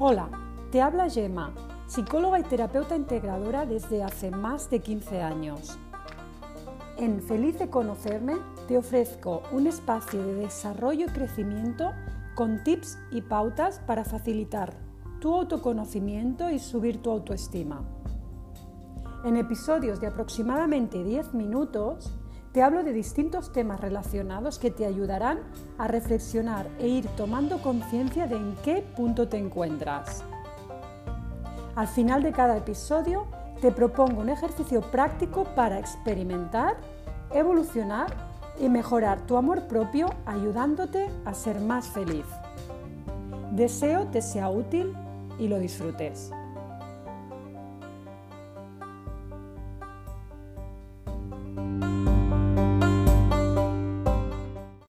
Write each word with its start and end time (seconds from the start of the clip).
Hola, 0.00 0.28
te 0.70 0.80
habla 0.80 1.10
Gemma, 1.10 1.52
psicóloga 1.88 2.38
y 2.38 2.44
terapeuta 2.44 2.94
integradora 2.94 3.66
desde 3.66 4.04
hace 4.04 4.30
más 4.30 4.70
de 4.70 4.78
15 4.78 5.22
años. 5.22 5.76
En 6.98 7.20
Feliz 7.20 7.58
de 7.58 7.68
Conocerme 7.68 8.36
te 8.68 8.78
ofrezco 8.78 9.42
un 9.50 9.66
espacio 9.66 10.24
de 10.24 10.34
desarrollo 10.34 11.06
y 11.06 11.10
crecimiento 11.10 11.90
con 12.36 12.62
tips 12.62 12.96
y 13.10 13.22
pautas 13.22 13.80
para 13.88 14.04
facilitar 14.04 14.72
tu 15.20 15.34
autoconocimiento 15.34 16.48
y 16.48 16.60
subir 16.60 17.02
tu 17.02 17.10
autoestima. 17.10 17.82
En 19.24 19.36
episodios 19.36 20.00
de 20.00 20.06
aproximadamente 20.06 21.02
10 21.02 21.34
minutos 21.34 22.12
te 22.58 22.64
hablo 22.64 22.82
de 22.82 22.92
distintos 22.92 23.52
temas 23.52 23.80
relacionados 23.80 24.58
que 24.58 24.72
te 24.72 24.84
ayudarán 24.84 25.38
a 25.78 25.86
reflexionar 25.86 26.66
e 26.80 26.88
ir 26.88 27.06
tomando 27.10 27.62
conciencia 27.62 28.26
de 28.26 28.34
en 28.34 28.56
qué 28.64 28.84
punto 28.96 29.28
te 29.28 29.36
encuentras. 29.36 30.24
Al 31.76 31.86
final 31.86 32.24
de 32.24 32.32
cada 32.32 32.56
episodio 32.56 33.26
te 33.60 33.70
propongo 33.70 34.22
un 34.22 34.28
ejercicio 34.28 34.80
práctico 34.80 35.44
para 35.54 35.78
experimentar, 35.78 36.78
evolucionar 37.30 38.12
y 38.58 38.68
mejorar 38.68 39.20
tu 39.20 39.36
amor 39.36 39.68
propio 39.68 40.08
ayudándote 40.26 41.08
a 41.26 41.34
ser 41.34 41.60
más 41.60 41.86
feliz. 41.86 42.26
Deseo 43.52 44.08
te 44.08 44.20
sea 44.20 44.50
útil 44.50 44.96
y 45.38 45.46
lo 45.46 45.60
disfrutes. 45.60 46.32